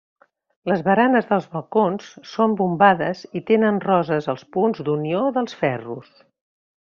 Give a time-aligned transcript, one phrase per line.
[0.69, 6.11] Les baranes dels balcons són bombades i tenen roses als punts d'unió dels ferros.